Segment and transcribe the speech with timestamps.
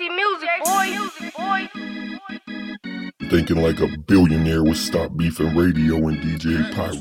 [0.00, 0.84] JC Music, boy.
[0.86, 1.68] Music, boy.
[3.28, 7.00] Thinking like a billionaire would stop beefing radio and DJ Pyrex.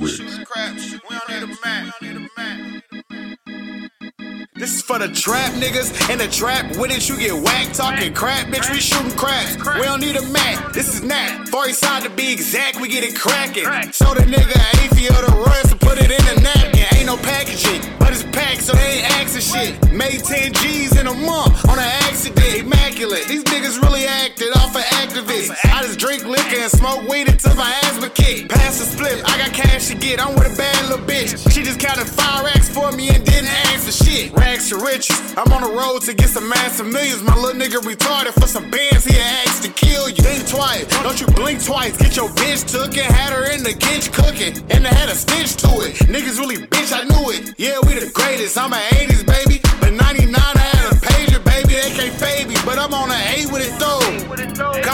[4.56, 7.08] This is for the trap niggas and the trap with it.
[7.08, 8.70] You get whacked talking crap, bitch.
[8.72, 9.56] We shooting craps.
[9.56, 10.74] We don't need a mat.
[10.74, 11.48] This is not.
[11.48, 13.64] Far side to be exact, we get it cracking.
[13.94, 14.90] So the nigga ain't
[15.20, 16.86] for the runs to put it in the napkin.
[16.98, 19.92] Ain't no packaging, but it's packed, so they ain't asking shit.
[19.94, 21.49] Made 10 G's in a month
[26.20, 28.50] drink liquor and smoke weed until my asthma kick.
[28.50, 29.24] Pass the split.
[29.26, 30.20] I got cash to get.
[30.20, 31.52] I'm with a bad little bitch.
[31.52, 34.32] She just counted five racks for me and didn't ask for shit.
[34.34, 35.34] Rags to riches.
[35.38, 37.22] I'm on the road to get some massive millions.
[37.24, 39.06] My little nigga retarded for some bands.
[39.06, 40.24] He asked to kill you.
[40.24, 40.86] Think twice.
[41.04, 41.98] Don't you blink twice.
[41.98, 44.54] Get your bitch took and had her in the kitchen cooking.
[44.70, 45.96] And I had a stitch to it.
[46.10, 47.56] Niggas really bitch, I knew it.
[47.58, 48.58] Yeah, we the greatest.
[48.58, 49.69] I'm an 80s baby.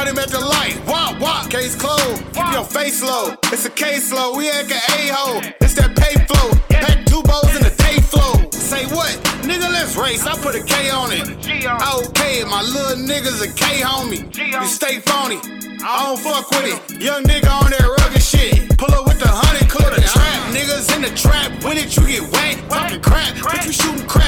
[0.05, 0.80] Caught him at the light.
[0.86, 1.50] Wop, wop.
[1.50, 2.24] Case closed.
[2.34, 3.34] Keep your face low.
[3.46, 4.38] It's a case low.
[4.38, 5.41] We act a A-hole.
[5.62, 6.54] It's that pay flow.
[6.70, 8.48] Pack two bows in the day flow.
[8.52, 9.10] Say what?
[9.41, 10.27] Nigga, let's race.
[10.27, 11.26] I put a K on it.
[11.26, 14.30] Okay, my little nigga's a K homie.
[14.38, 15.40] You stay phony.
[15.82, 17.02] I don't fuck with it.
[17.02, 18.77] Young nigga on that rugged shit.
[18.77, 19.90] Pull up with the honey clip.
[19.90, 21.52] Trap niggas in the trap.
[21.63, 22.70] With it, you get whacked.
[22.70, 23.34] Talking crap.
[23.41, 24.24] Bitch, we shooting crap.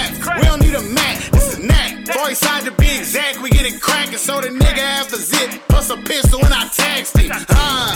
[3.48, 4.18] We get it cracking.
[4.18, 5.62] So the nigga have a zip.
[5.70, 7.32] Plus a pistol when I taxed it.
[7.32, 7.96] Uh.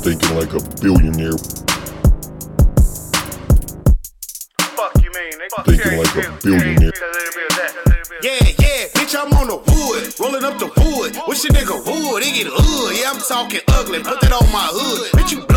[0.00, 1.36] Thinking like a billionaire.
[4.72, 5.36] Fuck you mean.
[5.66, 6.92] Thinking like a billionaire.
[8.22, 11.20] Yeah, yeah, bitch, I'm on the wood, rolling up the wood.
[11.28, 12.96] Wish a nigga would, it get hood.
[12.96, 15.12] Yeah, I'm talking ugly, put that on my hood.
[15.12, 15.49] Bitch, you blew it,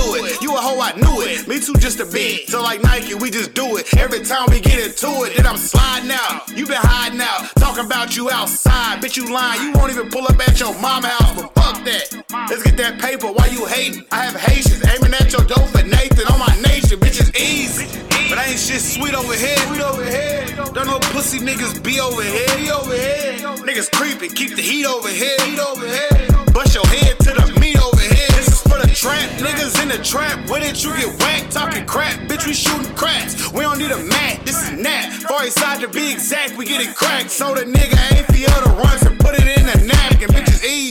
[0.44, 1.48] you a hoe, I knew it.
[1.48, 2.50] Me too, just a bit.
[2.50, 3.88] So like Nike, we just do it.
[3.98, 6.50] Every time we get into it, then I'm sliding out.
[6.50, 9.02] You been hiding out, talking about you outside.
[9.02, 12.24] Bitch, you lying, you won't even pull up at your mama house, but fuck that.
[12.50, 14.06] Let's get that paper, why you hating?
[14.12, 17.88] I have Haitians aiming at your dope for Nathan on my nation, bitch, it's easy.
[18.30, 19.58] But ain't shit sweet over here.
[19.58, 20.04] Sweet over.
[20.74, 22.48] Don't no pussy niggas be over here.
[22.58, 23.38] Be over here.
[23.62, 25.38] Niggas creeping, keep the heat over here.
[25.46, 26.28] Heat over here.
[26.52, 27.53] Bust your head to the
[32.46, 33.52] we shooting craps.
[33.54, 34.46] We don't need a mat.
[34.46, 35.10] This is nat.
[35.30, 37.32] Far side to be exact, we get it cracked.
[37.32, 40.30] So the nigga ain't for the runs and put it in the napkin.
[40.30, 40.74] Bitches easy.